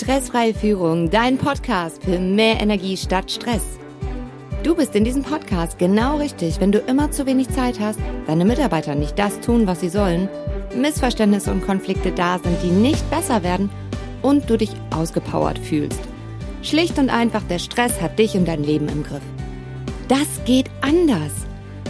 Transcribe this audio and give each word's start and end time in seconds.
Stressfreie 0.00 0.54
Führung, 0.54 1.10
dein 1.10 1.38
Podcast 1.38 2.04
für 2.04 2.20
mehr 2.20 2.60
Energie 2.60 2.96
statt 2.96 3.32
Stress. 3.32 3.80
Du 4.62 4.76
bist 4.76 4.94
in 4.94 5.02
diesem 5.02 5.24
Podcast 5.24 5.76
genau 5.76 6.18
richtig, 6.18 6.60
wenn 6.60 6.70
du 6.70 6.78
immer 6.78 7.10
zu 7.10 7.26
wenig 7.26 7.48
Zeit 7.48 7.80
hast, 7.80 7.98
deine 8.28 8.44
Mitarbeiter 8.44 8.94
nicht 8.94 9.18
das 9.18 9.40
tun, 9.40 9.66
was 9.66 9.80
sie 9.80 9.88
sollen, 9.88 10.28
Missverständnisse 10.72 11.50
und 11.50 11.66
Konflikte 11.66 12.12
da 12.12 12.38
sind, 12.38 12.62
die 12.62 12.70
nicht 12.70 13.10
besser 13.10 13.42
werden 13.42 13.70
und 14.22 14.48
du 14.48 14.56
dich 14.56 14.70
ausgepowert 14.94 15.58
fühlst. 15.58 16.00
Schlicht 16.62 16.96
und 17.00 17.10
einfach, 17.10 17.42
der 17.42 17.58
Stress 17.58 18.00
hat 18.00 18.20
dich 18.20 18.36
und 18.36 18.46
dein 18.46 18.62
Leben 18.62 18.88
im 18.88 19.02
Griff. 19.02 19.22
Das 20.06 20.44
geht 20.44 20.70
anders. 20.80 21.32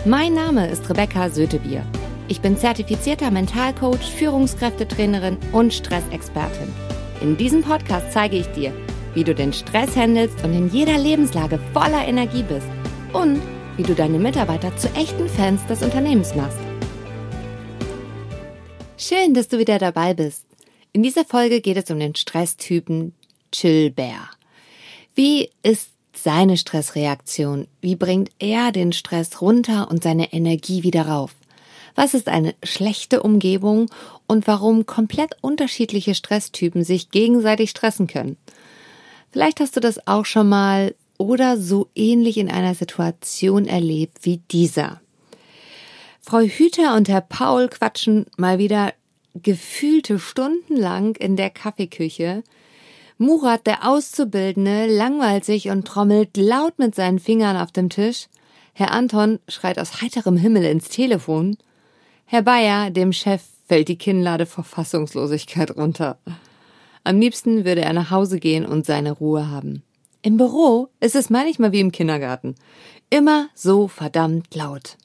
Mein 0.06 0.32
Name 0.32 0.66
ist 0.70 0.88
Rebecca 0.88 1.29
Sötebier. 1.29 1.84
Ich 2.27 2.40
bin 2.40 2.56
zertifizierter 2.56 3.30
Mentalcoach, 3.30 4.11
Führungskräftetrainerin 4.16 5.36
und 5.52 5.75
Stressexpertin. 5.75 6.88
In 7.21 7.36
diesem 7.36 7.63
Podcast 7.63 8.13
zeige 8.13 8.36
ich 8.36 8.46
dir, 8.49 8.72
wie 9.14 9.25
du 9.25 9.35
den 9.35 9.53
Stress 9.53 9.96
handelst 9.96 10.45
und 10.45 10.53
in 10.53 10.71
jeder 10.71 10.96
Lebenslage 10.96 11.58
voller 11.72 12.07
Energie 12.07 12.44
bist 12.44 12.68
und 13.13 13.41
wie 13.77 13.82
du 13.82 13.94
deine 13.94 14.18
Mitarbeiter 14.18 14.77
zu 14.77 14.89
echten 14.94 15.29
Fans 15.29 15.64
des 15.67 15.82
Unternehmens 15.82 16.35
machst. 16.36 16.58
Schön, 18.96 19.35
dass 19.35 19.49
du 19.49 19.58
wieder 19.58 19.79
dabei 19.79 20.14
bist. 20.14 20.44
In 20.93 21.03
dieser 21.03 21.25
Folge 21.25 21.61
geht 21.61 21.77
es 21.77 21.91
um 21.91 21.99
den 21.99 22.14
Stresstypen 22.14 23.14
Chill 23.50 23.91
Bear. 23.91 24.30
Wie 25.16 25.50
ist 25.64 25.91
seine 26.14 26.57
Stressreaktion? 26.57 27.66
Wie 27.80 27.96
bringt 27.96 28.30
er 28.39 28.71
den 28.71 28.93
Stress 28.93 29.41
runter 29.41 29.89
und 29.91 30.05
seine 30.05 30.32
Energie 30.32 30.85
wieder 30.85 31.08
rauf? 31.08 31.35
Was 31.95 32.15
ist 32.15 32.28
eine 32.28 32.55
schlechte 32.62 33.23
Umgebung 33.23 33.91
und 34.27 34.47
warum 34.47 34.87
komplett 34.87 35.37
unterschiedliche 35.41 36.14
Stresstypen 36.14 36.84
sich 36.84 37.11
gegenseitig 37.11 37.70
stressen 37.70 38.06
können? 38.06 38.37
Vielleicht 39.30 39.61
hast 39.61 39.77
du 39.77 39.80
das 39.80 40.06
auch 40.06 40.25
schon 40.25 40.48
mal 40.48 40.95
oder 41.19 41.58
so 41.58 41.89
ähnlich 41.95 42.39
in 42.39 42.50
einer 42.50 42.75
Situation 42.75 43.67
erlebt 43.67 44.19
wie 44.22 44.39
dieser. 44.50 45.00
Frau 46.20 46.41
Hüter 46.41 46.95
und 46.95 47.08
Herr 47.08 47.20
Paul 47.20 47.69
quatschen 47.69 48.27
mal 48.36 48.58
wieder 48.58 48.92
gefühlte 49.34 50.19
Stunden 50.19 50.77
lang 50.77 51.17
in 51.17 51.36
der 51.36 51.50
Kaffeeküche. 51.50 52.42
Murat, 53.19 53.67
der 53.67 53.89
Auszubildende, 53.89 54.86
langweilt 54.86 55.45
sich 55.45 55.70
und 55.70 55.86
trommelt 55.86 56.36
laut 56.36 56.78
mit 56.78 56.95
seinen 56.95 57.19
Fingern 57.19 57.56
auf 57.56 57.73
dem 57.73 57.89
Tisch. 57.89 58.28
Herr 58.75 58.92
Anton 58.92 59.41
schreit 59.48 59.78
aus 59.78 60.00
heiterem 60.02 60.36
Himmel 60.36 60.64
ins 60.64 60.89
Telefon. 60.89 61.56
Herr 62.30 62.42
Bayer, 62.42 62.90
dem 62.90 63.14
Chef, 63.14 63.42
fällt 63.68 63.88
die 63.88 63.96
Kinnlade 63.96 64.44
vor 64.44 64.62
Fassungslosigkeit 64.62 65.74
runter. 65.74 66.18
Am 67.02 67.18
liebsten 67.18 67.64
würde 67.64 67.80
er 67.80 67.94
nach 67.94 68.10
Hause 68.10 68.38
gehen 68.38 68.66
und 68.66 68.84
seine 68.84 69.12
Ruhe 69.12 69.50
haben. 69.50 69.82
Im 70.20 70.36
Büro 70.36 70.88
ist 71.00 71.14
es 71.14 71.30
manchmal 71.30 71.72
wie 71.72 71.80
im 71.80 71.90
Kindergarten. 71.90 72.54
Immer 73.08 73.48
so 73.54 73.88
verdammt 73.88 74.54
laut. 74.54 74.98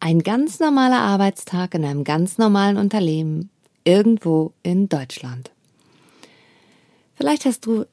Ein 0.00 0.20
ganz 0.20 0.58
normaler 0.58 1.00
Arbeitstag 1.00 1.74
in 1.74 1.84
einem 1.84 2.02
ganz 2.02 2.38
normalen 2.38 2.78
Unternehmen 2.78 3.50
irgendwo 3.84 4.54
in 4.62 4.88
Deutschland. 4.88 5.50
Vielleicht 7.14 7.44
hast 7.44 7.66
du 7.66 7.84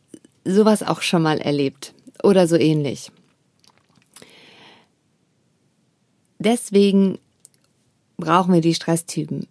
sowas 0.45 0.81
auch 0.81 1.01
schon 1.01 1.23
mal 1.23 1.39
erlebt 1.39 1.93
oder 2.23 2.47
so 2.47 2.55
ähnlich. 2.55 3.11
Deswegen 6.37 7.19
brauchen 8.19 8.53
wir 8.53 8.61
die 8.61 8.73
Stresstypen. 8.73 9.47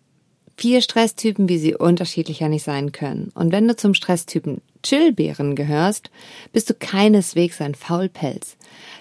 Vier 0.56 0.82
Stresstypen, 0.82 1.48
wie 1.48 1.58
sie 1.58 1.74
unterschiedlicher 1.74 2.48
nicht 2.48 2.64
sein 2.64 2.90
können. 2.90 3.30
Und 3.34 3.52
wenn 3.52 3.68
du 3.68 3.76
zum 3.76 3.94
Stresstypen 3.94 4.60
Chillbären 4.82 5.54
gehörst, 5.54 6.10
bist 6.52 6.68
du 6.68 6.74
keineswegs 6.74 7.60
ein 7.60 7.74
Faulpelz. 7.74 8.56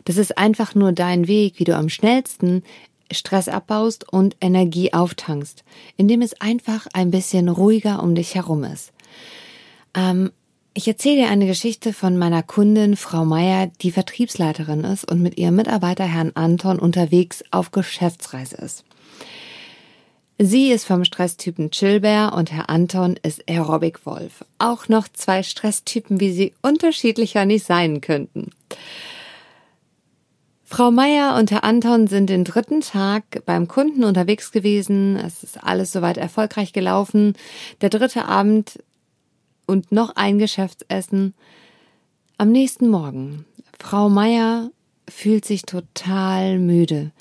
Das 0.06 0.18
ist 0.18 0.38
einfach 0.38 0.76
nur 0.76 0.92
dein 0.92 1.28
Weg, 1.28 1.56
wie 1.58 1.64
du 1.64 1.76
am 1.76 1.90
schnellsten 1.90 2.64
Stress 3.12 3.48
abbaust 3.48 4.12
und 4.12 4.36
Energie 4.42 4.94
auftankst, 4.94 5.64
indem 5.96 6.22
es 6.22 6.40
einfach 6.42 6.88
ein 6.94 7.12
bisschen 7.12 7.50
ruhiger 7.50 8.04
um 8.04 8.16
dich 8.16 8.36
herum 8.36 8.64
ist. 8.64 8.92
Ähm, 9.96 10.32
ich 10.74 10.88
erzähle 10.88 11.24
dir 11.24 11.30
eine 11.30 11.48
Geschichte 11.48 11.92
von 11.92 12.18
meiner 12.18 12.44
Kundin 12.44 12.98
Frau 12.98 13.26
Meier, 13.26 13.72
die 13.82 13.92
Vertriebsleiterin 13.92 14.84
ist 14.84 15.10
und 15.10 15.24
mit 15.24 15.38
ihrem 15.38 15.56
Mitarbeiter 15.56 16.04
Herrn 16.04 16.34
Anton 16.36 16.78
unterwegs 16.78 17.44
auf 17.50 17.72
Geschäftsreise 17.72 18.58
ist. 18.58 18.84
Sie 20.40 20.70
ist 20.70 20.86
vom 20.86 21.04
Stresstypen 21.04 21.72
Chillbär 21.72 22.34
und 22.36 22.52
Herr 22.52 22.70
Anton 22.70 23.18
ist 23.24 23.50
Aerobic 23.50 24.06
Wolf. 24.06 24.46
Auch 24.60 24.88
noch 24.88 25.08
zwei 25.08 25.42
Stresstypen, 25.42 26.20
wie 26.20 26.32
sie 26.32 26.54
unterschiedlicher 26.62 27.46
nicht 27.46 27.66
sein 27.66 28.02
könnten. 28.02 28.52
Frau 30.64 30.92
Meier 30.92 31.36
und 31.40 31.50
Herr 31.50 31.64
Anton 31.64 32.06
sind 32.06 32.30
den 32.30 32.44
dritten 32.44 32.82
Tag 32.82 33.24
beim 33.48 33.68
Kunden 33.68 34.04
unterwegs 34.04 34.52
gewesen. 34.52 35.16
Es 35.16 35.42
ist 35.42 35.64
alles 35.64 35.92
soweit 35.92 36.18
erfolgreich 36.18 36.72
gelaufen. 36.72 37.34
Der 37.82 37.90
dritte 37.90 38.26
Abend 38.26 38.84
und 39.66 39.92
noch 39.92 40.16
ein 40.16 40.38
Geschäftsessen. 40.38 41.34
Am 42.38 42.52
nächsten 42.52 42.90
Morgen. 42.90 43.46
Frau 43.80 44.08
Meier 44.08 44.70
fühlt 45.10 45.46
sich 45.46 45.64
total 45.64 46.60
müde 46.60 47.12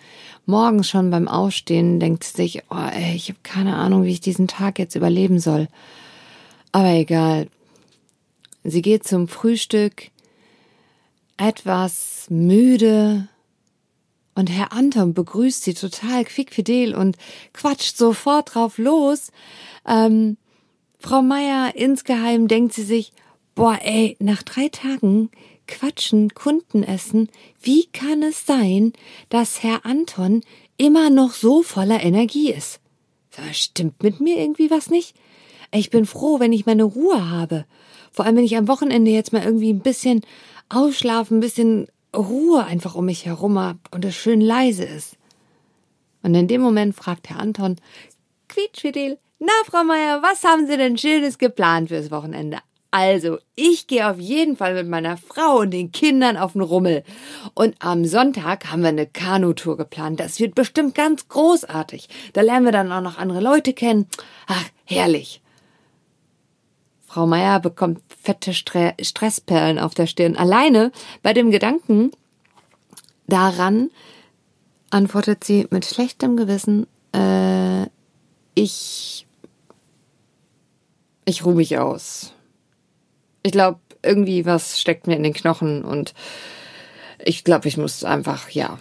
morgens 0.46 0.88
schon 0.88 1.10
beim 1.10 1.28
Aufstehen 1.28 2.00
denkt 2.00 2.24
sie 2.24 2.36
sich, 2.36 2.62
oh 2.70 2.76
ey, 2.76 3.14
ich 3.14 3.28
habe 3.28 3.38
keine 3.42 3.76
Ahnung, 3.76 4.04
wie 4.04 4.12
ich 4.12 4.20
diesen 4.20 4.48
Tag 4.48 4.78
jetzt 4.78 4.94
überleben 4.94 5.38
soll. 5.38 5.68
Aber 6.72 6.90
egal. 6.90 7.48
Sie 8.64 8.82
geht 8.82 9.06
zum 9.06 9.28
Frühstück, 9.28 10.10
etwas 11.36 12.26
müde, 12.28 13.28
und 14.36 14.50
Herr 14.50 14.72
Anton 14.72 15.14
begrüßt 15.14 15.64
sie 15.64 15.72
total 15.72 16.24
quickfidel 16.26 16.94
und 16.94 17.16
quatscht 17.54 17.96
sofort 17.96 18.54
drauf 18.54 18.76
los. 18.76 19.32
Ähm, 19.86 20.36
Frau 20.98 21.22
Meier 21.22 21.74
insgeheim 21.74 22.46
denkt 22.46 22.74
sie 22.74 22.82
sich, 22.82 23.12
boah, 23.54 23.78
ey, 23.82 24.14
nach 24.20 24.42
drei 24.42 24.68
Tagen 24.68 25.30
Quatschen, 25.66 26.34
Kunden 26.34 26.82
essen. 26.82 27.28
Wie 27.60 27.86
kann 27.86 28.22
es 28.22 28.46
sein, 28.46 28.92
dass 29.28 29.62
Herr 29.62 29.84
Anton 29.84 30.42
immer 30.76 31.10
noch 31.10 31.32
so 31.32 31.62
voller 31.62 32.02
Energie 32.02 32.52
ist? 32.52 32.80
Stimmt 33.52 34.02
mit 34.02 34.20
mir 34.20 34.38
irgendwie 34.38 34.70
was 34.70 34.88
nicht? 34.88 35.16
Ich 35.72 35.90
bin 35.90 36.06
froh, 36.06 36.40
wenn 36.40 36.52
ich 36.52 36.66
meine 36.66 36.84
Ruhe 36.84 37.28
habe. 37.30 37.66
Vor 38.10 38.24
allem, 38.24 38.36
wenn 38.36 38.44
ich 38.44 38.56
am 38.56 38.68
Wochenende 38.68 39.10
jetzt 39.10 39.32
mal 39.32 39.44
irgendwie 39.44 39.72
ein 39.72 39.80
bisschen 39.80 40.22
ausschlafen, 40.68 41.38
ein 41.38 41.40
bisschen 41.40 41.88
Ruhe 42.16 42.64
einfach 42.64 42.94
um 42.94 43.04
mich 43.06 43.26
herum 43.26 43.58
habe 43.58 43.78
und 43.90 44.04
es 44.04 44.14
schön 44.14 44.40
leise 44.40 44.84
ist. 44.84 45.16
Und 46.22 46.34
in 46.34 46.48
dem 46.48 46.60
Moment 46.60 46.94
fragt 46.94 47.28
Herr 47.28 47.40
Anton, 47.40 47.76
Quietschfidel, 48.48 49.18
na, 49.38 49.52
Frau 49.66 49.84
Meier, 49.84 50.22
was 50.22 50.42
haben 50.44 50.66
Sie 50.66 50.76
denn 50.78 50.96
Schönes 50.96 51.36
geplant 51.36 51.88
fürs 51.88 52.10
Wochenende? 52.10 52.58
Also, 52.90 53.38
ich 53.54 53.86
gehe 53.86 54.08
auf 54.08 54.18
jeden 54.18 54.56
Fall 54.56 54.74
mit 54.74 54.88
meiner 54.88 55.16
Frau 55.16 55.58
und 55.58 55.70
den 55.70 55.92
Kindern 55.92 56.36
auf 56.36 56.52
den 56.52 56.62
Rummel. 56.62 57.02
Und 57.54 57.74
am 57.80 58.04
Sonntag 58.04 58.70
haben 58.70 58.82
wir 58.82 58.88
eine 58.88 59.06
Kanutour 59.06 59.76
geplant. 59.76 60.20
Das 60.20 60.40
wird 60.40 60.54
bestimmt 60.54 60.94
ganz 60.94 61.28
großartig. 61.28 62.08
Da 62.32 62.40
lernen 62.40 62.64
wir 62.64 62.72
dann 62.72 62.92
auch 62.92 63.00
noch 63.02 63.18
andere 63.18 63.40
Leute 63.40 63.72
kennen. 63.72 64.06
Ach, 64.46 64.64
herrlich. 64.84 65.42
Frau 67.06 67.26
Meier 67.26 67.60
bekommt 67.60 68.02
fette 68.22 68.52
Stre 68.52 68.94
Stressperlen 69.00 69.78
auf 69.78 69.94
der 69.94 70.06
Stirn. 70.06 70.36
Alleine 70.36 70.92
bei 71.22 71.32
dem 71.32 71.50
Gedanken 71.50 72.12
daran 73.26 73.90
antwortet 74.90 75.44
sie 75.44 75.66
mit 75.70 75.84
schlechtem 75.84 76.36
Gewissen, 76.36 76.86
äh, 77.12 77.86
ich, 78.54 79.26
ich 81.24 81.44
ruhe 81.44 81.54
mich 81.54 81.78
aus. 81.78 82.32
Ich 83.46 83.52
glaube, 83.52 83.78
irgendwie 84.02 84.44
was 84.44 84.80
steckt 84.80 85.06
mir 85.06 85.14
in 85.14 85.22
den 85.22 85.32
Knochen 85.32 85.84
und 85.84 86.14
ich 87.24 87.44
glaube, 87.44 87.68
ich 87.68 87.76
muss 87.76 88.02
einfach, 88.02 88.50
ja. 88.50 88.76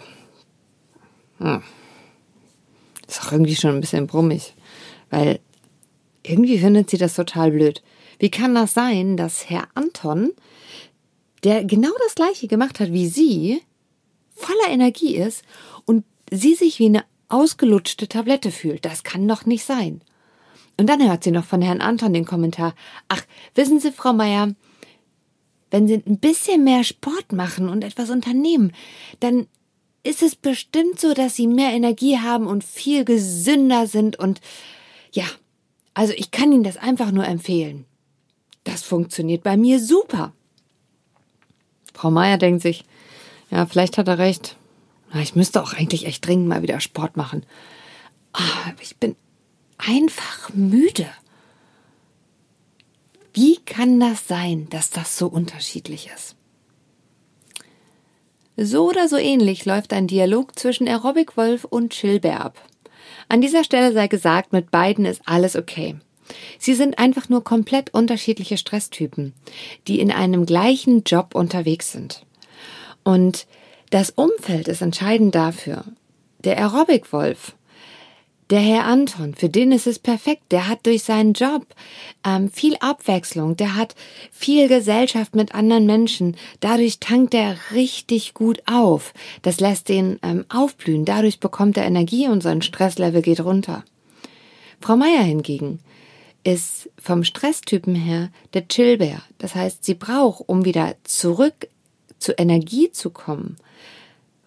Hm. 1.38 1.62
Ist 3.06 3.22
auch 3.22 3.30
irgendwie 3.30 3.54
schon 3.54 3.76
ein 3.76 3.80
bisschen 3.80 4.08
brummig, 4.08 4.54
weil 5.08 5.38
irgendwie 6.24 6.58
findet 6.58 6.90
sie 6.90 6.98
das 6.98 7.14
total 7.14 7.52
blöd. 7.52 7.80
Wie 8.18 8.28
kann 8.28 8.56
das 8.56 8.74
sein, 8.74 9.16
dass 9.16 9.48
Herr 9.48 9.68
Anton, 9.76 10.32
der 11.44 11.64
genau 11.64 11.92
das 12.04 12.16
gleiche 12.16 12.48
gemacht 12.48 12.80
hat 12.80 12.92
wie 12.92 13.06
sie, 13.06 13.62
voller 14.34 14.68
Energie 14.68 15.14
ist 15.14 15.44
und 15.84 16.04
sie 16.32 16.56
sich 16.56 16.80
wie 16.80 16.86
eine 16.86 17.04
ausgelutschte 17.28 18.08
Tablette 18.08 18.50
fühlt? 18.50 18.84
Das 18.84 19.04
kann 19.04 19.28
doch 19.28 19.46
nicht 19.46 19.64
sein. 19.64 20.00
Und 20.78 20.88
dann 20.88 21.06
hört 21.06 21.24
sie 21.24 21.30
noch 21.30 21.44
von 21.44 21.62
Herrn 21.62 21.80
Anton 21.80 22.12
den 22.12 22.26
Kommentar, 22.26 22.74
ach, 23.08 23.22
wissen 23.54 23.80
Sie, 23.80 23.92
Frau 23.92 24.12
Meier, 24.12 24.54
wenn 25.70 25.88
Sie 25.88 26.02
ein 26.06 26.18
bisschen 26.18 26.64
mehr 26.64 26.84
Sport 26.84 27.32
machen 27.32 27.68
und 27.68 27.82
etwas 27.82 28.10
unternehmen, 28.10 28.72
dann 29.20 29.46
ist 30.02 30.22
es 30.22 30.36
bestimmt 30.36 31.00
so, 31.00 31.14
dass 31.14 31.34
Sie 31.34 31.46
mehr 31.46 31.72
Energie 31.72 32.18
haben 32.18 32.46
und 32.46 32.62
viel 32.62 33.04
gesünder 33.04 33.86
sind 33.86 34.18
und 34.18 34.40
ja, 35.12 35.24
also 35.94 36.12
ich 36.16 36.30
kann 36.30 36.52
Ihnen 36.52 36.62
das 36.62 36.76
einfach 36.76 37.10
nur 37.10 37.26
empfehlen. 37.26 37.86
das 38.64 38.82
funktioniert 38.82 39.42
bei 39.42 39.56
mir 39.56 39.80
super. 39.80 40.32
Frau 41.94 42.10
Meier 42.10 42.36
denkt 42.36 42.62
sich, 42.62 42.84
ja, 43.50 43.64
vielleicht 43.64 43.96
hat 43.96 44.08
er 44.08 44.18
recht. 44.18 44.56
Ich 45.22 45.34
müsste 45.34 45.62
auch 45.62 45.72
eigentlich 45.72 46.04
echt 46.04 46.26
dringend 46.26 46.48
mal 46.48 46.62
wieder 46.62 46.80
Sport 46.80 47.16
machen. 47.16 47.46
Ah, 48.32 48.72
ich 48.80 48.96
bin 48.96 49.16
einfach 49.78 50.50
müde. 50.54 51.06
Wie 53.32 53.56
kann 53.56 54.00
das 54.00 54.26
sein, 54.26 54.68
dass 54.70 54.90
das 54.90 55.18
so 55.18 55.26
unterschiedlich 55.26 56.10
ist? 56.14 56.36
So 58.56 58.88
oder 58.88 59.08
so 59.08 59.18
ähnlich 59.18 59.66
läuft 59.66 59.92
ein 59.92 60.06
Dialog 60.06 60.58
zwischen 60.58 60.88
Aerobic 60.88 61.36
Wolf 61.36 61.64
und 61.64 61.92
Chilbear 61.92 62.40
ab. 62.40 62.62
An 63.28 63.42
dieser 63.42 63.64
Stelle 63.64 63.92
sei 63.92 64.08
gesagt, 64.08 64.52
mit 64.52 64.70
beiden 64.70 65.04
ist 65.04 65.20
alles 65.26 65.56
okay. 65.56 65.96
Sie 66.58 66.74
sind 66.74 66.98
einfach 66.98 67.28
nur 67.28 67.44
komplett 67.44 67.92
unterschiedliche 67.92 68.56
Stresstypen, 68.56 69.34
die 69.86 70.00
in 70.00 70.10
einem 70.10 70.46
gleichen 70.46 71.04
Job 71.04 71.34
unterwegs 71.34 71.92
sind. 71.92 72.24
Und 73.04 73.46
das 73.90 74.10
Umfeld 74.10 74.68
ist 74.68 74.80
entscheidend 74.80 75.34
dafür. 75.34 75.84
Der 76.38 76.58
Aerobic-Wolf 76.58 77.55
der 78.50 78.60
Herr 78.60 78.84
Anton, 78.84 79.34
für 79.34 79.48
den 79.48 79.72
ist 79.72 79.88
es 79.88 79.98
perfekt. 79.98 80.52
Der 80.52 80.68
hat 80.68 80.86
durch 80.86 81.02
seinen 81.02 81.32
Job 81.32 81.66
ähm, 82.24 82.50
viel 82.50 82.76
Abwechslung, 82.78 83.56
der 83.56 83.74
hat 83.74 83.96
viel 84.30 84.68
Gesellschaft 84.68 85.34
mit 85.34 85.54
anderen 85.54 85.86
Menschen. 85.86 86.36
Dadurch 86.60 87.00
tankt 87.00 87.34
er 87.34 87.56
richtig 87.72 88.34
gut 88.34 88.62
auf. 88.66 89.14
Das 89.42 89.58
lässt 89.58 89.90
ihn 89.90 90.20
ähm, 90.22 90.44
aufblühen. 90.48 91.04
Dadurch 91.04 91.40
bekommt 91.40 91.76
er 91.76 91.86
Energie 91.86 92.28
und 92.28 92.42
sein 92.42 92.62
Stresslevel 92.62 93.22
geht 93.22 93.40
runter. 93.40 93.84
Frau 94.80 94.96
Meier 94.96 95.22
hingegen 95.22 95.80
ist 96.44 96.88
vom 96.96 97.24
Stresstypen 97.24 97.96
her 97.96 98.30
der 98.54 98.68
Chillbär. 98.68 99.22
Das 99.38 99.56
heißt, 99.56 99.84
sie 99.84 99.94
braucht, 99.94 100.48
um 100.48 100.64
wieder 100.64 100.94
zurück 101.02 101.68
zur 102.20 102.38
Energie 102.38 102.92
zu 102.92 103.10
kommen, 103.10 103.56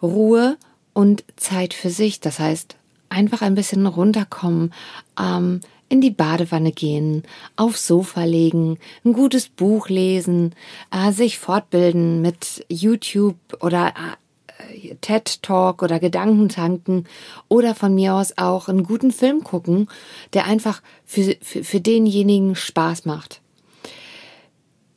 Ruhe 0.01 0.57
und 0.93 1.25
Zeit 1.35 1.73
für 1.73 1.89
sich. 1.89 2.21
Das 2.21 2.39
heißt, 2.39 2.77
einfach 3.09 3.41
ein 3.41 3.55
bisschen 3.55 3.85
runterkommen, 3.85 4.73
ähm, 5.19 5.61
in 5.89 6.01
die 6.01 6.11
Badewanne 6.11 6.71
gehen, 6.71 7.23
aufs 7.55 7.87
Sofa 7.87 8.23
legen, 8.23 8.77
ein 9.03 9.13
gutes 9.13 9.49
Buch 9.49 9.89
lesen, 9.89 10.53
äh, 10.91 11.11
sich 11.11 11.39
fortbilden 11.39 12.21
mit 12.21 12.63
YouTube 12.69 13.37
oder 13.59 13.87
äh, 13.87 14.95
TED 15.01 15.41
Talk 15.41 15.81
oder 15.81 15.99
Gedankentanken 15.99 17.07
oder 17.47 17.73
von 17.73 17.95
mir 17.95 18.13
aus 18.13 18.37
auch 18.37 18.69
einen 18.69 18.83
guten 18.83 19.11
Film 19.11 19.43
gucken, 19.43 19.89
der 20.33 20.45
einfach 20.45 20.81
für, 21.05 21.35
für, 21.41 21.63
für 21.63 21.81
denjenigen 21.81 22.55
Spaß 22.55 23.05
macht. 23.05 23.41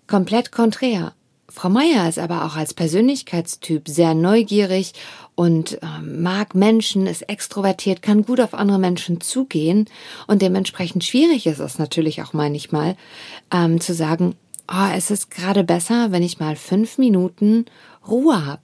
Komplett 0.06 0.53
konträr. 0.53 1.15
Frau 1.52 1.69
Meier 1.69 2.08
ist 2.08 2.19
aber 2.19 2.44
auch 2.46 2.56
als 2.56 2.72
Persönlichkeitstyp 2.72 3.87
sehr 3.87 4.14
neugierig 4.14 4.94
und 5.34 5.82
äh, 5.82 6.00
mag 6.02 6.54
Menschen, 6.54 7.06
ist 7.06 7.28
extrovertiert, 7.28 8.00
kann 8.00 8.25
gut 8.25 8.40
auf 8.40 8.54
andere 8.54 8.78
Menschen 8.78 9.20
zugehen 9.20 9.87
und 10.26 10.40
dementsprechend 10.40 11.04
schwierig 11.04 11.46
ist 11.46 11.58
es 11.58 11.78
natürlich 11.78 12.22
auch 12.22 12.32
manchmal 12.32 12.96
ähm, 13.52 13.81
zu 13.81 13.93
sagen, 13.93 14.34
oh, 14.66 14.88
es 14.94 15.10
ist 15.10 15.31
gerade 15.31 15.62
besser, 15.62 16.10
wenn 16.10 16.22
ich 16.22 16.40
mal 16.40 16.56
fünf 16.56 16.96
Minuten 16.96 17.66
Ruhe 18.08 18.46
habe. 18.46 18.62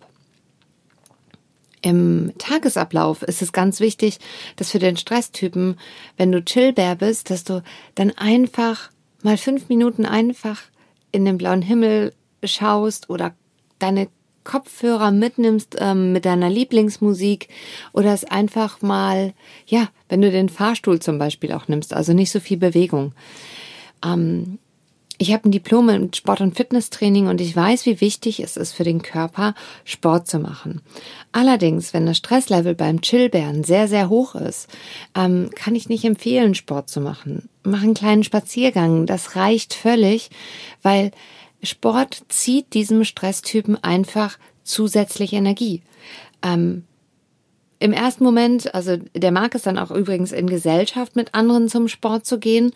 Im 1.82 2.32
Tagesablauf 2.38 3.22
ist 3.22 3.42
es 3.42 3.52
ganz 3.52 3.80
wichtig, 3.80 4.18
dass 4.56 4.70
für 4.70 4.78
den 4.78 4.96
Stresstypen, 4.96 5.78
wenn 6.16 6.32
du 6.32 6.42
Chillbär 6.42 6.96
bist, 6.96 7.30
dass 7.30 7.44
du 7.44 7.62
dann 7.94 8.10
einfach 8.16 8.90
mal 9.22 9.36
fünf 9.36 9.68
Minuten 9.68 10.06
einfach 10.06 10.62
in 11.12 11.24
den 11.24 11.38
blauen 11.38 11.62
Himmel 11.62 12.12
schaust 12.44 13.10
oder 13.10 13.34
deine 13.78 14.08
Kopfhörer 14.44 15.10
mitnimmst 15.10 15.76
ähm, 15.78 16.12
mit 16.12 16.24
deiner 16.24 16.48
Lieblingsmusik 16.48 17.48
oder 17.92 18.14
es 18.14 18.24
einfach 18.24 18.80
mal, 18.80 19.34
ja, 19.66 19.88
wenn 20.08 20.22
du 20.22 20.30
den 20.30 20.48
Fahrstuhl 20.48 21.00
zum 21.00 21.18
Beispiel 21.18 21.52
auch 21.52 21.68
nimmst, 21.68 21.92
also 21.92 22.14
nicht 22.14 22.30
so 22.30 22.40
viel 22.40 22.56
Bewegung. 22.56 23.12
Ähm, 24.02 24.58
ich 25.20 25.32
habe 25.32 25.48
ein 25.48 25.52
Diplom 25.52 25.88
in 25.88 26.14
Sport- 26.14 26.40
und 26.40 26.56
Fitnesstraining 26.56 27.26
und 27.26 27.40
ich 27.40 27.54
weiß, 27.54 27.86
wie 27.86 28.00
wichtig 28.00 28.38
es 28.40 28.56
ist 28.56 28.72
für 28.72 28.84
den 28.84 29.02
Körper, 29.02 29.54
Sport 29.84 30.28
zu 30.28 30.38
machen. 30.38 30.80
Allerdings, 31.32 31.92
wenn 31.92 32.06
das 32.06 32.18
Stresslevel 32.18 32.76
beim 32.76 33.00
Chillbären 33.00 33.64
sehr, 33.64 33.88
sehr 33.88 34.08
hoch 34.08 34.36
ist, 34.36 34.68
ähm, 35.16 35.50
kann 35.56 35.74
ich 35.74 35.88
nicht 35.88 36.04
empfehlen, 36.04 36.54
Sport 36.54 36.88
zu 36.88 37.00
machen. 37.00 37.48
Mach 37.64 37.82
einen 37.82 37.94
kleinen 37.94 38.22
Spaziergang, 38.22 39.06
das 39.06 39.34
reicht 39.34 39.74
völlig, 39.74 40.30
weil 40.82 41.10
Sport 41.62 42.22
zieht 42.28 42.74
diesem 42.74 43.04
Stresstypen 43.04 43.82
einfach 43.82 44.38
zusätzlich 44.62 45.32
Energie. 45.32 45.82
Ähm, 46.42 46.84
Im 47.80 47.92
ersten 47.92 48.24
Moment, 48.24 48.74
also 48.74 48.96
der 49.14 49.32
mag 49.32 49.54
es 49.54 49.62
dann 49.62 49.78
auch 49.78 49.90
übrigens 49.90 50.32
in 50.32 50.48
Gesellschaft 50.48 51.16
mit 51.16 51.34
anderen 51.34 51.68
zum 51.68 51.88
Sport 51.88 52.26
zu 52.26 52.38
gehen. 52.38 52.72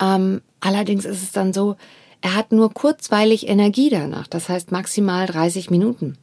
Ähm, 0.00 0.42
allerdings 0.60 1.04
ist 1.04 1.22
es 1.22 1.32
dann 1.32 1.52
so, 1.52 1.76
er 2.20 2.34
hat 2.34 2.52
nur 2.52 2.72
kurzweilig 2.72 3.48
Energie 3.48 3.90
danach, 3.90 4.26
das 4.26 4.48
heißt 4.48 4.72
maximal 4.72 5.26
30 5.26 5.70
Minuten. 5.70 6.16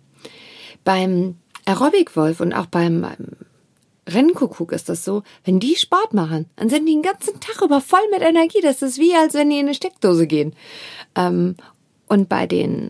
Beim 0.83 1.35
Aerobic-Wolf 1.65 2.39
und 2.39 2.53
auch 2.53 2.65
beim 2.65 3.05
Rennkuckuck 4.09 4.71
ist 4.71 4.89
das 4.89 5.05
so, 5.05 5.23
wenn 5.43 5.59
die 5.59 5.75
Sport 5.75 6.13
machen, 6.13 6.47
dann 6.55 6.69
sind 6.69 6.87
die 6.87 6.93
den 6.93 7.03
ganzen 7.03 7.39
Tag 7.39 7.61
über 7.61 7.81
voll 7.81 8.01
mit 8.11 8.21
Energie. 8.21 8.61
Das 8.61 8.81
ist 8.81 8.97
wie, 8.97 9.13
als 9.13 9.33
wenn 9.35 9.49
die 9.49 9.59
in 9.59 9.67
eine 9.67 9.75
Steckdose 9.75 10.25
gehen. 10.27 10.53
Ähm, 11.15 11.55
und 12.11 12.27
bei 12.27 12.45
den, 12.45 12.89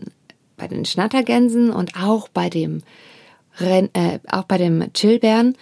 bei 0.56 0.66
den 0.66 0.84
Schnattergänsen 0.84 1.70
und 1.70 1.94
auch 1.94 2.26
bei 2.28 2.50
dem, 2.50 2.82
Ren 3.60 3.88
äh, 3.92 4.18
auch 4.28 4.42
bei 4.44 4.58
dem 4.58 4.92
Chillbären, 4.94 5.56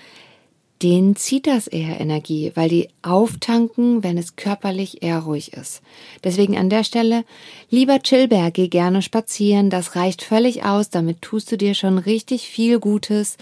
denen 0.83 1.15
zieht 1.15 1.47
das 1.47 1.67
eher 1.67 2.01
Energie, 2.01 2.53
weil 2.55 2.71
die 2.71 2.89
auftanken, 3.03 4.03
wenn 4.03 4.17
es 4.17 4.37
körperlich 4.37 5.03
eher 5.03 5.19
ruhig 5.19 5.53
ist. 5.53 5.83
Deswegen 6.25 6.57
an 6.57 6.71
der 6.71 6.85
Stelle, 6.85 7.27
lieber 7.69 7.99
Chillbär, 7.99 8.51
geh 8.51 8.69
gerne 8.69 9.03
spazieren, 9.03 9.69
das 9.69 9.95
reicht 9.95 10.23
völlig 10.23 10.65
aus, 10.65 10.89
damit 10.89 11.21
tust 11.21 11.53
du 11.53 11.59
dir 11.59 11.75
schon 11.75 11.99
richtig 11.99 12.49
viel 12.49 12.79
Gutes. 12.79 13.37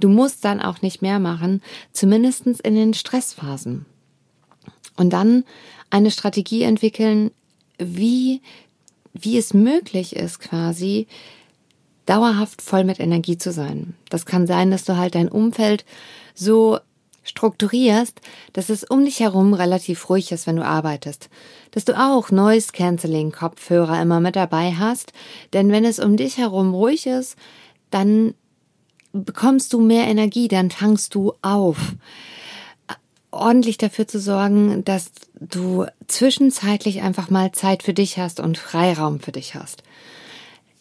Du 0.00 0.10
musst 0.10 0.44
dann 0.44 0.60
auch 0.60 0.82
nicht 0.82 1.00
mehr 1.00 1.18
machen, 1.18 1.62
zumindestens 1.94 2.60
in 2.60 2.74
den 2.74 2.92
Stressphasen. 2.92 3.86
Und 4.98 5.14
dann 5.14 5.44
eine 5.88 6.10
Strategie 6.10 6.62
entwickeln, 6.62 7.30
wie 7.78 8.42
wie 9.14 9.38
es 9.38 9.54
möglich 9.54 10.16
ist, 10.16 10.40
quasi 10.40 11.06
dauerhaft 12.06 12.62
voll 12.62 12.84
mit 12.84 12.98
Energie 13.00 13.38
zu 13.38 13.52
sein. 13.52 13.94
Das 14.08 14.26
kann 14.26 14.46
sein, 14.46 14.70
dass 14.70 14.84
du 14.84 14.96
halt 14.96 15.14
dein 15.14 15.28
Umfeld 15.28 15.84
so 16.34 16.78
strukturierst, 17.24 18.20
dass 18.52 18.68
es 18.68 18.82
um 18.82 19.04
dich 19.04 19.20
herum 19.20 19.54
relativ 19.54 20.08
ruhig 20.08 20.32
ist, 20.32 20.46
wenn 20.46 20.56
du 20.56 20.64
arbeitest. 20.64 21.28
Dass 21.70 21.84
du 21.84 21.98
auch 21.98 22.30
Noise 22.30 22.72
Cancelling 22.72 23.30
Kopfhörer 23.30 24.00
immer 24.02 24.18
mit 24.18 24.34
dabei 24.34 24.72
hast, 24.72 25.12
denn 25.52 25.70
wenn 25.70 25.84
es 25.84 26.00
um 26.00 26.16
dich 26.16 26.38
herum 26.38 26.74
ruhig 26.74 27.06
ist, 27.06 27.36
dann 27.90 28.34
bekommst 29.12 29.72
du 29.72 29.80
mehr 29.80 30.06
Energie, 30.06 30.48
dann 30.48 30.70
tankst 30.70 31.14
du 31.14 31.34
auf 31.42 31.76
ordentlich 33.30 33.78
dafür 33.78 34.06
zu 34.06 34.20
sorgen, 34.20 34.84
dass 34.84 35.10
du 35.48 35.86
zwischenzeitlich 36.06 37.02
einfach 37.02 37.30
mal 37.30 37.52
Zeit 37.52 37.82
für 37.82 37.94
dich 37.94 38.18
hast 38.18 38.40
und 38.40 38.58
Freiraum 38.58 39.20
für 39.20 39.32
dich 39.32 39.54
hast. 39.54 39.82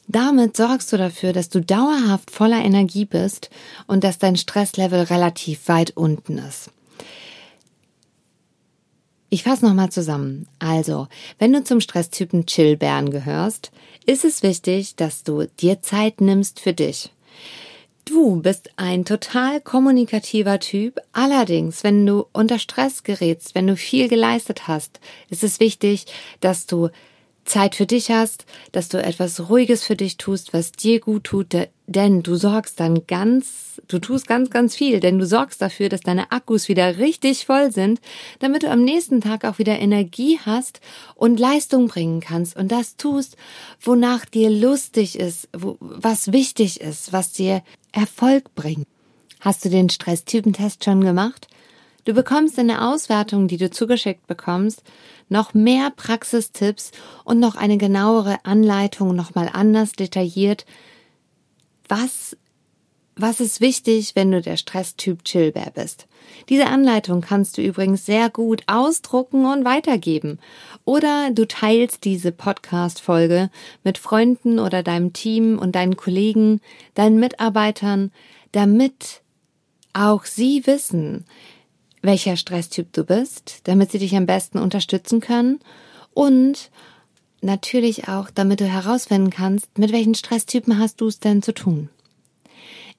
Damit 0.07 0.57
sorgst 0.57 0.91
du 0.91 0.97
dafür, 0.97 1.31
dass 1.31 1.49
du 1.49 1.61
dauerhaft 1.61 2.31
voller 2.31 2.63
Energie 2.63 3.05
bist 3.05 3.49
und 3.87 4.03
dass 4.03 4.17
dein 4.17 4.35
Stresslevel 4.35 5.03
relativ 5.03 5.67
weit 5.67 5.91
unten 5.95 6.37
ist. 6.37 6.69
Ich 9.29 9.43
fasse 9.43 9.65
nochmal 9.65 9.89
zusammen. 9.89 10.47
Also, 10.59 11.07
wenn 11.39 11.53
du 11.53 11.63
zum 11.63 11.79
Stresstypen 11.79 12.45
Chillbären 12.45 13.11
gehörst, 13.11 13.71
ist 14.05 14.25
es 14.25 14.43
wichtig, 14.43 14.97
dass 14.97 15.23
du 15.23 15.45
dir 15.61 15.81
Zeit 15.81 16.19
nimmst 16.19 16.59
für 16.59 16.73
dich. 16.73 17.11
Du 18.13 18.41
bist 18.41 18.71
ein 18.75 19.05
total 19.05 19.61
kommunikativer 19.61 20.59
Typ. 20.59 20.99
Allerdings, 21.13 21.85
wenn 21.85 22.05
du 22.05 22.25
unter 22.33 22.59
Stress 22.59 23.03
gerätst, 23.03 23.55
wenn 23.55 23.67
du 23.67 23.77
viel 23.77 24.09
geleistet 24.09 24.67
hast, 24.67 24.99
ist 25.29 25.45
es 25.45 25.61
wichtig, 25.61 26.07
dass 26.41 26.65
du 26.65 26.89
Zeit 27.45 27.73
für 27.73 27.85
dich 27.85 28.11
hast, 28.11 28.45
dass 28.73 28.89
du 28.89 29.01
etwas 29.01 29.49
Ruhiges 29.49 29.83
für 29.83 29.95
dich 29.95 30.17
tust, 30.17 30.53
was 30.53 30.73
dir 30.73 30.99
gut 30.99 31.23
tut, 31.23 31.55
denn 31.87 32.21
du 32.21 32.35
sorgst 32.35 32.79
dann 32.79 33.07
ganz, 33.07 33.81
du 33.87 33.99
tust 33.99 34.27
ganz, 34.27 34.49
ganz 34.49 34.75
viel, 34.75 34.99
denn 34.99 35.17
du 35.17 35.25
sorgst 35.25 35.61
dafür, 35.61 35.89
dass 35.89 36.01
deine 36.01 36.31
Akkus 36.31 36.69
wieder 36.69 36.97
richtig 36.97 37.45
voll 37.45 37.71
sind, 37.71 37.99
damit 38.39 38.63
du 38.63 38.69
am 38.69 38.83
nächsten 38.83 39.21
Tag 39.21 39.43
auch 39.45 39.57
wieder 39.57 39.79
Energie 39.79 40.39
hast 40.45 40.81
und 41.15 41.39
Leistung 41.39 41.87
bringen 41.87 42.19
kannst 42.19 42.55
und 42.55 42.71
das 42.71 42.95
tust, 42.95 43.37
wonach 43.81 44.25
dir 44.25 44.49
lustig 44.49 45.17
ist, 45.17 45.49
was 45.53 46.31
wichtig 46.31 46.79
ist, 46.79 47.11
was 47.11 47.31
dir 47.31 47.63
Erfolg 47.91 48.55
bringt. 48.55 48.87
Hast 49.39 49.65
du 49.65 49.69
den 49.69 49.89
Stresstypentest 49.89 50.83
schon 50.83 51.01
gemacht? 51.01 51.47
Du 52.05 52.13
bekommst 52.13 52.57
in 52.57 52.67
der 52.67 52.87
Auswertung, 52.87 53.47
die 53.47 53.57
du 53.57 53.69
zugeschickt 53.69 54.25
bekommst, 54.25 54.83
noch 55.29 55.53
mehr 55.53 55.91
Praxistipps 55.95 56.91
und 57.23 57.39
noch 57.39 57.55
eine 57.55 57.77
genauere 57.77 58.39
Anleitung, 58.43 59.15
nochmal 59.15 59.49
anders 59.53 59.93
detailliert. 59.93 60.65
Was, 61.87 62.35
was 63.15 63.39
ist 63.39 63.61
wichtig, 63.61 64.15
wenn 64.15 64.31
du 64.31 64.41
der 64.41 64.57
Stresstyp 64.57 65.23
Chillbär 65.23 65.71
bist? 65.73 66.07
Diese 66.49 66.67
Anleitung 66.67 67.21
kannst 67.21 67.57
du 67.57 67.61
übrigens 67.61 68.05
sehr 68.05 68.29
gut 68.29 68.63
ausdrucken 68.67 69.45
und 69.45 69.65
weitergeben. 69.65 70.39
Oder 70.85 71.29
du 71.31 71.47
teilst 71.47 72.03
diese 72.05 72.31
Podcast-Folge 72.31 73.49
mit 73.83 73.97
Freunden 73.97 74.59
oder 74.59 74.81
deinem 74.83 75.13
Team 75.13 75.59
und 75.59 75.75
deinen 75.75 75.97
Kollegen, 75.97 76.61
deinen 76.93 77.19
Mitarbeitern, 77.19 78.11
damit 78.51 79.21
auch 79.93 80.25
sie 80.25 80.65
wissen, 80.65 81.25
welcher 82.01 82.37
Stresstyp 82.37 82.91
du 82.93 83.03
bist, 83.03 83.61
damit 83.65 83.91
sie 83.91 83.99
dich 83.99 84.15
am 84.15 84.25
besten 84.25 84.57
unterstützen 84.57 85.19
können 85.19 85.59
und 86.13 86.71
natürlich 87.41 88.07
auch, 88.07 88.29
damit 88.29 88.61
du 88.61 88.65
herausfinden 88.65 89.29
kannst, 89.29 89.77
mit 89.77 89.91
welchen 89.91 90.15
Stresstypen 90.15 90.79
hast 90.79 91.01
du 91.01 91.07
es 91.07 91.19
denn 91.19 91.41
zu 91.41 91.53
tun. 91.53 91.89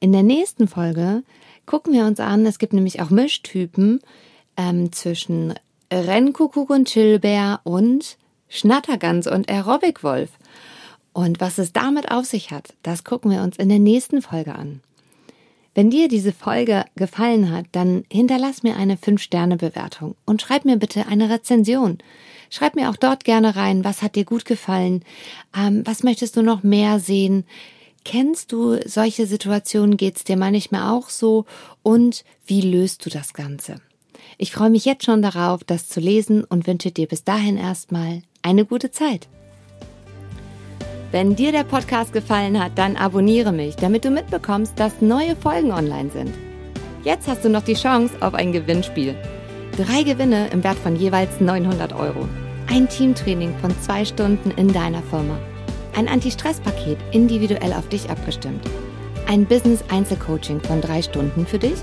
In 0.03 0.11
der 0.11 0.25
nächsten 0.25 0.67
Folge 0.67 1.23
gucken 1.65 1.93
wir 1.93 2.07
uns 2.07 2.19
an, 2.19 2.45
es 2.45 2.59
gibt 2.59 2.73
nämlich 2.73 3.01
auch 3.01 3.11
Mischtypen 3.11 4.01
ähm, 4.57 4.91
zwischen 4.91 5.55
Rennkuckuck 5.93 6.71
und 6.71 6.89
Chillbär 6.89 7.61
und 7.63 8.19
Schnattergans 8.49 9.29
und 9.29 9.49
Aerobicwolf. 9.49 10.31
Und 11.13 11.41
was 11.41 11.59
es 11.59 11.73
damit 11.73 12.11
auf 12.11 12.25
sich 12.25 12.51
hat, 12.51 12.75
das 12.83 13.05
gucken 13.05 13.31
wir 13.31 13.43
uns 13.43 13.59
in 13.59 13.69
der 13.69 13.79
nächsten 13.79 14.23
Folge 14.23 14.57
an. 14.57 14.81
Wenn 15.73 15.89
dir 15.89 16.09
diese 16.09 16.33
Folge 16.33 16.85
gefallen 16.97 17.53
hat, 17.53 17.67
dann 17.71 18.03
hinterlass 18.11 18.65
mir 18.65 18.75
eine 18.75 18.97
5-Sterne-Bewertung 18.97 20.17
und 20.25 20.43
schreib 20.43 20.65
mir 20.65 20.79
bitte 20.79 21.07
eine 21.07 21.31
Rezension. 21.31 21.99
Schreib 22.51 22.75
mir 22.75 22.91
auch 22.91 22.97
dort 22.97 23.23
gerne 23.23 23.55
rein, 23.55 23.85
was 23.85 24.03
hat 24.03 24.17
dir 24.17 24.25
gut 24.25 24.47
gefallen, 24.47 25.05
ähm, 25.57 25.83
was 25.85 26.03
möchtest 26.03 26.37
du 26.37 26.43
noch 26.43 26.65
mehr 26.65 26.99
sehen. 26.99 27.45
Kennst 28.05 28.53
du 28.53 28.79
solche 28.85 29.27
Situationen? 29.27 29.97
Geht's 29.97 30.25
dir 30.25 30.37
manchmal 30.37 30.91
auch 30.91 31.09
so? 31.09 31.45
Und 31.83 32.25
wie 32.47 32.61
löst 32.61 33.07
du 33.07 33.11
das 33.11 33.33
Ganze? 33.33 33.77
Ich 34.39 34.53
freue 34.53 34.71
mich 34.71 34.85
jetzt 34.85 35.05
schon 35.05 35.23
darauf, 35.23 35.63
das 35.65 35.89
zu 35.89 36.01
lesen 36.01 36.43
und 36.45 36.67
wünsche 36.67 36.91
dir 36.91 37.07
bis 37.07 37.25
dahin 37.25 37.57
erstmal 37.57 38.23
eine 38.43 38.65
gute 38.65 38.91
Zeit. 38.91 39.29
Wenn 41.13 41.37
dir 41.37 41.53
der 41.53 41.65
Podcast 41.65 42.13
gefallen 42.13 42.63
hat, 42.63 42.73
dann 42.77 42.97
abonniere 42.97 43.53
mich, 43.53 43.77
damit 43.77 44.05
du 44.05 44.11
mitbekommst, 44.11 44.73
dass 44.77 45.01
neue 45.01 45.37
Folgen 45.37 45.71
online 45.71 46.11
sind. 46.11 46.33
Jetzt 47.05 47.29
hast 47.29 47.45
du 47.45 47.51
noch 47.51 47.63
die 47.63 47.75
Chance 47.75 48.15
auf 48.21 48.35
ein 48.35 48.53
Gewinnspiel. 48.53 49.15
Drei 49.77 50.03
Gewinne 50.03 50.49
im 50.49 50.65
Wert 50.65 50.79
von 50.79 50.97
jeweils 50.97 51.41
900 51.41 51.93
Euro. 51.93 52.29
Ein 52.69 52.89
Teamtraining 52.89 53.55
von 53.61 53.79
zwei 53.81 54.05
Stunden 54.05 54.51
in 54.53 54.73
deiner 54.73 55.03
Firma. 55.03 55.39
Ein 55.95 56.09
Anti-Stress-Paket 56.09 56.99
individuell 57.13 57.73
auf 57.73 57.89
dich 57.89 58.09
abgestimmt. 58.09 58.63
Ein 59.27 59.47
Business-Einzelcoaching 59.47 60.61
von 60.61 60.81
drei 60.81 61.03
Stunden 61.03 61.47
für 61.47 61.59
dich. 61.59 61.77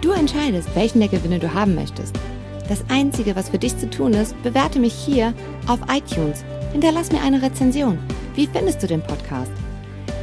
Du 0.00 0.10
entscheidest, 0.12 0.68
welchen 0.74 1.00
der 1.00 1.08
Gewinne 1.08 1.38
du 1.38 1.52
haben 1.52 1.74
möchtest. 1.74 2.14
Das 2.68 2.84
Einzige, 2.88 3.36
was 3.36 3.48
für 3.48 3.58
dich 3.58 3.78
zu 3.78 3.88
tun 3.88 4.12
ist, 4.12 4.40
bewerte 4.42 4.80
mich 4.80 4.92
hier 4.92 5.32
auf 5.68 5.78
iTunes. 5.88 6.44
Hinterlass 6.72 7.12
mir 7.12 7.22
eine 7.22 7.40
Rezension. 7.40 7.98
Wie 8.34 8.48
findest 8.48 8.82
du 8.82 8.86
den 8.86 9.02
Podcast? 9.02 9.52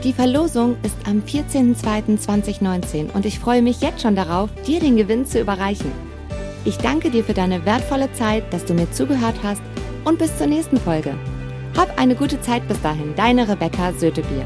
Die 0.03 0.13
Verlosung 0.13 0.75
ist 0.83 0.97
am 1.07 1.21
14.02.2019 1.21 3.13
und 3.13 3.25
ich 3.25 3.39
freue 3.39 3.61
mich 3.61 3.79
jetzt 3.79 4.01
schon 4.01 4.15
darauf, 4.15 4.49
dir 4.67 4.81
den 4.81 4.97
Gewinn 4.97 5.25
zu 5.25 5.39
überreichen. 5.39 5.91
Ich 6.65 6.77
danke 6.77 7.09
dir 7.09 7.23
für 7.23 7.33
deine 7.33 7.65
wertvolle 7.65 8.11
Zeit, 8.11 8.51
dass 8.51 8.65
du 8.65 8.73
mir 8.73 8.91
zugehört 8.91 9.35
hast 9.43 9.61
und 10.03 10.19
bis 10.19 10.37
zur 10.37 10.47
nächsten 10.47 10.77
Folge. 10.77 11.15
Hab 11.75 11.97
eine 11.97 12.15
gute 12.15 12.39
Zeit 12.39 12.67
bis 12.67 12.79
dahin, 12.81 13.15
deine 13.15 13.47
Rebecca 13.47 13.91
Sötebier. 13.93 14.45